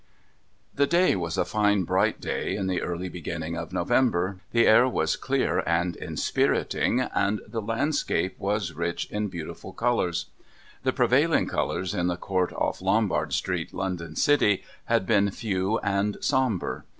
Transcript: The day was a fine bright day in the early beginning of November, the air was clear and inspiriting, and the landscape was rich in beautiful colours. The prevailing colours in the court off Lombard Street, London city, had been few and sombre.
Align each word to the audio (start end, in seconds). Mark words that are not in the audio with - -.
The 0.73 0.87
day 0.87 1.15
was 1.15 1.37
a 1.37 1.45
fine 1.45 1.83
bright 1.83 2.19
day 2.19 2.55
in 2.55 2.65
the 2.65 2.81
early 2.81 3.07
beginning 3.07 3.55
of 3.55 3.71
November, 3.71 4.39
the 4.51 4.65
air 4.65 4.87
was 4.87 5.15
clear 5.15 5.59
and 5.59 5.95
inspiriting, 5.95 7.01
and 7.01 7.39
the 7.47 7.61
landscape 7.61 8.35
was 8.39 8.73
rich 8.73 9.05
in 9.11 9.27
beautiful 9.27 9.73
colours. 9.73 10.25
The 10.81 10.91
prevailing 10.91 11.45
colours 11.47 11.93
in 11.93 12.07
the 12.07 12.17
court 12.17 12.51
off 12.51 12.81
Lombard 12.81 13.31
Street, 13.31 13.75
London 13.75 14.15
city, 14.15 14.63
had 14.85 15.05
been 15.05 15.29
few 15.29 15.77
and 15.83 16.17
sombre. 16.19 16.83